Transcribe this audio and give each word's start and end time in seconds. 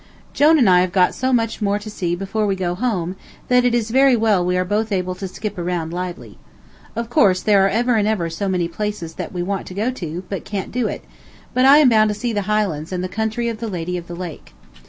Jone 0.33 0.57
and 0.57 0.67
I 0.67 0.81
have 0.81 0.91
got 0.91 1.13
so 1.13 1.31
much 1.31 1.61
more 1.61 1.77
to 1.77 1.87
see 1.87 2.15
before 2.15 2.47
we 2.47 2.55
go 2.55 2.73
home, 2.73 3.15
that 3.49 3.63
it 3.63 3.75
is 3.75 3.91
very 3.91 4.15
well 4.15 4.43
we 4.43 4.57
are 4.57 4.65
both 4.65 4.91
able 4.91 5.13
to 5.13 5.27
skip 5.27 5.59
around 5.59 5.93
lively. 5.93 6.39
Of 6.95 7.11
course 7.11 7.41
there 7.43 7.63
are 7.67 7.69
ever 7.69 7.97
and 7.97 8.07
ever 8.07 8.27
so 8.27 8.49
many 8.49 8.67
places 8.67 9.13
that 9.21 9.31
we 9.31 9.43
want 9.43 9.67
to 9.67 9.75
go 9.75 9.91
to, 9.91 10.23
but 10.27 10.43
can't 10.43 10.71
do 10.71 10.87
it, 10.87 11.05
but 11.53 11.65
I 11.65 11.77
am 11.77 11.89
bound 11.89 12.07
to 12.09 12.15
see 12.15 12.33
the 12.33 12.41
Highlands 12.49 12.91
and 12.91 13.03
the 13.03 13.07
country 13.09 13.47
of 13.47 13.59
the 13.59 13.67
"Lady 13.67 13.95
of 13.95 14.07
the 14.07 14.15
Lake." 14.15 14.55